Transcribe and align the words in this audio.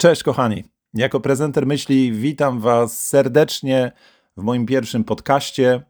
Cześć 0.00 0.22
kochani. 0.22 0.64
Jako 0.94 1.20
prezenter 1.20 1.66
myśli 1.66 2.12
witam 2.12 2.60
Was 2.60 3.06
serdecznie 3.06 3.92
w 4.36 4.42
moim 4.42 4.66
pierwszym 4.66 5.04
podcaście. 5.04 5.82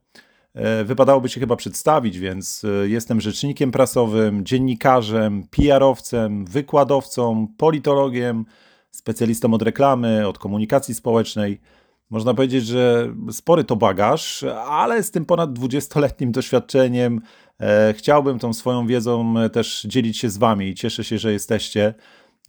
E, 0.55 0.85
wypadałoby 0.85 1.29
się 1.29 1.41
chyba 1.41 1.57
przedstawić, 1.57 2.19
więc 2.19 2.65
e, 2.65 2.89
jestem 2.89 3.21
rzecznikiem 3.21 3.71
prasowym, 3.71 4.45
dziennikarzem, 4.45 5.47
PR-owcem, 5.51 6.45
wykładowcą, 6.45 7.49
politologiem, 7.57 8.45
specjalistą 8.91 9.55
od 9.55 9.63
reklamy, 9.63 10.29
od 10.29 10.39
komunikacji 10.39 10.95
społecznej. 10.95 11.61
Można 12.11 12.35
powiedzieć, 12.35 12.67
że 12.67 13.15
spory 13.31 13.65
to 13.65 13.77
bagaż, 13.77 14.45
ale 14.67 15.03
z 15.03 15.11
tym 15.11 15.25
ponad 15.25 15.51
20-letnim 15.51 16.31
doświadczeniem 16.31 17.21
e, 17.61 17.95
chciałbym 17.97 18.39
tą 18.39 18.53
swoją 18.53 18.87
wiedzą 18.87 19.35
też 19.53 19.83
dzielić 19.83 20.19
się 20.19 20.31
z 20.31 20.39
Wami 20.39 20.69
i 20.69 20.75
cieszę 20.75 21.05
się, 21.05 21.19
że 21.19 21.33
jesteście. 21.33 21.95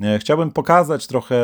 E, 0.02 0.20
chciałbym 0.20 0.52
pokazać 0.52 1.08
trochę 1.08 1.36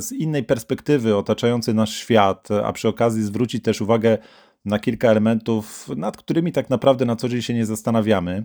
z 0.00 0.12
innej 0.12 0.44
perspektywy 0.44 1.16
otaczający 1.16 1.74
nasz 1.74 1.96
świat, 1.96 2.48
a 2.64 2.72
przy 2.72 2.88
okazji 2.88 3.22
zwrócić 3.22 3.64
też 3.64 3.80
uwagę 3.80 4.18
na 4.64 4.78
kilka 4.78 5.08
elementów, 5.08 5.88
nad 5.96 6.16
którymi 6.16 6.52
tak 6.52 6.70
naprawdę 6.70 7.04
na 7.04 7.16
co 7.16 7.28
dzień 7.28 7.42
się 7.42 7.54
nie 7.54 7.66
zastanawiamy. 7.66 8.44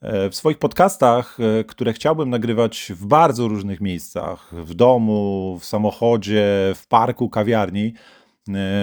E, 0.00 0.30
w 0.30 0.34
swoich 0.34 0.58
podcastach, 0.58 1.38
e, 1.40 1.64
które 1.64 1.92
chciałbym 1.92 2.30
nagrywać 2.30 2.92
w 2.96 3.06
bardzo 3.06 3.48
różnych 3.48 3.80
miejscach 3.80 4.50
w 4.52 4.74
domu, 4.74 5.58
w 5.60 5.64
samochodzie, 5.64 6.72
w 6.74 6.86
parku, 6.88 7.28
kawiarni 7.28 7.94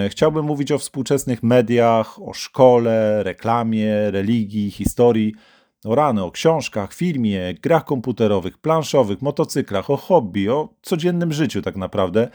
chciałbym 0.08 0.44
mówić 0.44 0.72
o 0.72 0.78
współczesnych 0.78 1.42
mediach, 1.42 2.22
o 2.22 2.32
szkole, 2.32 3.22
reklamie, 3.22 4.10
religii, 4.10 4.70
historii 4.70 5.34
o 5.84 5.94
rany, 5.94 6.24
o 6.24 6.30
książkach, 6.30 6.94
filmie, 6.94 7.54
grach 7.62 7.84
komputerowych, 7.84 8.58
planszowych, 8.58 9.22
motocyklach, 9.22 9.90
o 9.90 9.96
hobby, 9.96 10.48
o 10.48 10.74
codziennym 10.82 11.32
życiu 11.32 11.62
tak 11.62 11.76
naprawdę, 11.76 12.28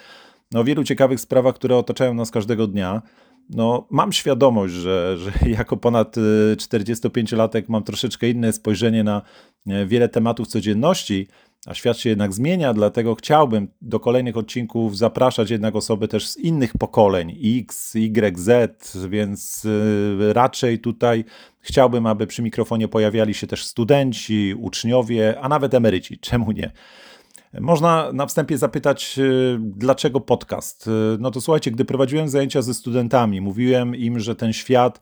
no, 0.52 0.60
o 0.60 0.64
wielu 0.64 0.84
ciekawych 0.84 1.20
sprawach, 1.20 1.56
które 1.56 1.78
otaczają 1.78 2.14
nas 2.14 2.32
każdego 2.32 2.68
dnia. 2.68 3.02
No, 3.50 3.88
mam 3.90 4.14
świadomość, 4.14 4.74
że, 4.74 5.18
że 5.18 5.32
jako 5.58 5.78
ponad 5.78 6.16
45-latek 6.56 7.60
y, 7.60 7.66
mam 7.68 7.84
troszeczkę 7.84 8.30
inne 8.30 8.54
spojrzenie 8.54 9.04
na 9.04 9.22
e, 9.68 9.86
wiele 9.86 10.10
tematów 10.10 10.48
codzienności, 10.48 11.28
a 11.66 11.74
świat 11.74 11.98
się 11.98 12.10
jednak 12.10 12.34
zmienia, 12.34 12.74
dlatego 12.74 13.16
chciałbym 13.16 13.68
do 13.82 14.00
kolejnych 14.00 14.38
odcinków 14.38 14.98
zapraszać 14.98 15.50
jednak 15.50 15.76
osoby 15.76 16.08
też 16.08 16.28
z 16.28 16.38
innych 16.38 16.78
pokoleń 16.78 17.40
X, 17.44 17.96
Y, 17.96 18.40
Z, 18.40 18.98
więc 19.10 19.66
y, 19.66 20.34
raczej 20.34 20.80
tutaj 20.80 21.26
chciałbym, 21.60 22.06
aby 22.06 22.28
przy 22.28 22.42
mikrofonie 22.42 22.88
pojawiali 22.88 23.34
się 23.34 23.48
też 23.48 23.66
studenci, 23.66 24.56
uczniowie, 24.58 25.40
a 25.42 25.50
nawet 25.50 25.74
emeryci. 25.74 26.20
Czemu 26.30 26.52
nie? 26.52 26.72
Można 27.60 28.12
na 28.14 28.26
wstępie 28.26 28.58
zapytać, 28.58 29.20
y, 29.20 29.58
dlaczego 29.62 30.20
podcast? 30.20 30.90
No 31.20 31.32
to 31.32 31.42
słuchajcie, 31.42 31.72
gdy 31.72 31.86
prowadziłem 31.86 32.30
zajęcia 32.30 32.62
ze 32.62 32.74
studentami, 32.74 33.42
mówiłem 33.42 33.96
im, 33.96 34.20
że 34.20 34.36
ten 34.36 34.54
świat 34.54 35.02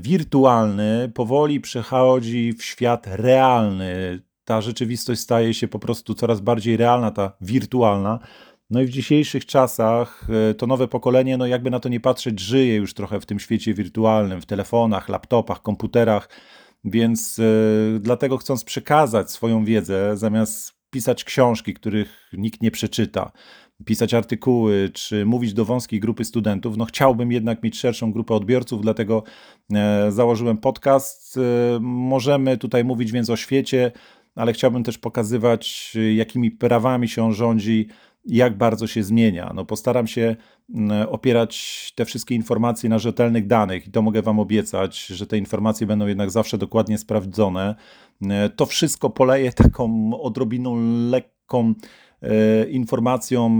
wirtualny 0.00 1.10
powoli 1.14 1.60
przechodzi 1.60 2.52
w 2.52 2.64
świat 2.64 3.06
realny 3.06 4.22
ta 4.44 4.60
rzeczywistość 4.60 5.20
staje 5.20 5.54
się 5.54 5.68
po 5.68 5.78
prostu 5.78 6.14
coraz 6.14 6.40
bardziej 6.40 6.76
realna, 6.76 7.10
ta 7.10 7.32
wirtualna. 7.40 8.18
No 8.70 8.80
i 8.80 8.86
w 8.86 8.90
dzisiejszych 8.90 9.46
czasach 9.46 10.26
e, 10.50 10.54
to 10.54 10.66
nowe 10.66 10.88
pokolenie, 10.88 11.36
no 11.36 11.46
jakby 11.46 11.70
na 11.70 11.80
to 11.80 11.88
nie 11.88 12.00
patrzeć, 12.00 12.40
żyje 12.40 12.76
już 12.76 12.94
trochę 12.94 13.20
w 13.20 13.26
tym 13.26 13.38
świecie 13.38 13.74
wirtualnym, 13.74 14.40
w 14.40 14.46
telefonach, 14.46 15.08
laptopach, 15.08 15.62
komputerach, 15.62 16.28
więc 16.84 17.38
yy, 17.38 18.00
dlatego 18.00 18.38
chcąc 18.38 18.64
przekazać 18.64 19.30
swoją 19.30 19.64
wiedzę, 19.64 20.16
zamiast 20.16 20.74
pisać 20.90 21.24
książki, 21.24 21.74
których 21.74 22.30
nikt 22.32 22.62
nie 22.62 22.70
przeczyta, 22.70 23.32
pisać 23.84 24.14
artykuły, 24.14 24.90
czy 24.92 25.26
mówić 25.26 25.54
do 25.54 25.64
wąskiej 25.64 26.00
grupy 26.00 26.24
studentów, 26.24 26.76
no 26.76 26.84
chciałbym 26.84 27.32
jednak 27.32 27.62
mieć 27.62 27.78
szerszą 27.78 28.12
grupę 28.12 28.34
odbiorców, 28.34 28.82
dlatego 28.82 29.22
e, 29.72 30.12
założyłem 30.12 30.58
podcast. 30.58 31.36
E, 31.36 31.40
możemy 31.80 32.58
tutaj 32.58 32.84
mówić 32.84 33.12
więc 33.12 33.30
o 33.30 33.36
świecie, 33.36 33.92
ale 34.34 34.52
chciałbym 34.52 34.84
też 34.84 34.98
pokazywać, 34.98 35.92
jakimi 36.14 36.50
prawami 36.50 37.08
się 37.08 37.24
on 37.24 37.32
rządzi, 37.32 37.88
jak 38.24 38.56
bardzo 38.56 38.86
się 38.86 39.02
zmienia. 39.02 39.52
No, 39.54 39.64
postaram 39.64 40.06
się 40.06 40.36
mm, 40.74 41.08
opierać 41.08 41.92
te 41.94 42.04
wszystkie 42.04 42.34
informacje 42.34 42.88
na 42.88 42.98
rzetelnych 42.98 43.46
danych 43.46 43.86
i 43.86 43.90
to 43.90 44.02
mogę 44.02 44.22
Wam 44.22 44.38
obiecać, 44.38 45.06
że 45.06 45.26
te 45.26 45.38
informacje 45.38 45.86
będą 45.86 46.06
jednak 46.06 46.30
zawsze 46.30 46.58
dokładnie 46.58 46.98
sprawdzone. 46.98 47.74
E, 48.22 48.48
to 48.48 48.66
wszystko 48.66 49.10
poleję 49.10 49.52
taką 49.64 50.10
odrobiną 50.20 50.76
lekką 51.10 51.74
e, 52.22 52.64
informacją 52.70 53.58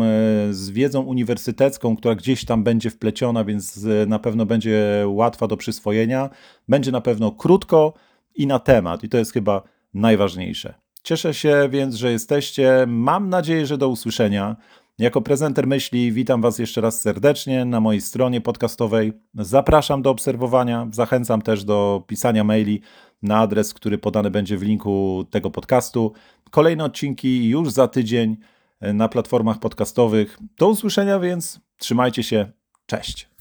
z 0.50 0.70
wiedzą 0.70 1.02
uniwersytecką, 1.02 1.96
która 1.96 2.14
gdzieś 2.14 2.44
tam 2.44 2.64
będzie 2.64 2.90
wpleciona, 2.90 3.44
więc 3.44 3.86
na 4.06 4.18
pewno 4.18 4.46
będzie 4.46 5.04
łatwa 5.06 5.46
do 5.46 5.56
przyswojenia. 5.56 6.30
Będzie 6.68 6.92
na 6.92 7.00
pewno 7.00 7.32
krótko 7.32 7.92
i 8.34 8.46
na 8.46 8.58
temat, 8.58 9.04
i 9.04 9.08
to 9.08 9.18
jest 9.18 9.32
chyba 9.32 9.73
najważniejsze. 9.94 10.74
Cieszę 11.02 11.34
się 11.34 11.68
więc, 11.70 11.94
że 11.94 12.12
jesteście. 12.12 12.84
Mam 12.88 13.28
nadzieję, 13.28 13.66
że 13.66 13.78
do 13.78 13.88
usłyszenia. 13.88 14.56
Jako 14.98 15.22
prezenter 15.22 15.66
myśli 15.66 16.12
witam 16.12 16.42
Was 16.42 16.58
jeszcze 16.58 16.80
raz 16.80 17.00
serdecznie 17.00 17.64
na 17.64 17.80
mojej 17.80 18.00
stronie 18.00 18.40
podcastowej. 18.40 19.12
Zapraszam 19.34 20.02
do 20.02 20.10
obserwowania, 20.10 20.88
zachęcam 20.92 21.42
też 21.42 21.64
do 21.64 22.04
pisania 22.06 22.44
maili 22.44 22.80
na 23.22 23.38
adres, 23.38 23.74
który 23.74 23.98
podany 23.98 24.30
będzie 24.30 24.58
w 24.58 24.62
linku 24.62 25.24
tego 25.30 25.50
podcastu. 25.50 26.12
Kolejne 26.50 26.84
odcinki 26.84 27.48
już 27.48 27.70
za 27.70 27.88
tydzień 27.88 28.36
na 28.80 29.08
platformach 29.08 29.58
podcastowych. 29.58 30.38
Do 30.58 30.68
usłyszenia 30.68 31.18
więc, 31.18 31.60
trzymajcie 31.78 32.22
się, 32.22 32.52
cześć. 32.86 33.33